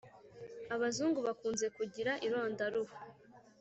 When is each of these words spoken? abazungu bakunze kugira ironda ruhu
abazungu 0.75 1.19
bakunze 1.27 1.65
kugira 1.77 2.11
ironda 2.27 2.65
ruhu 2.73 2.95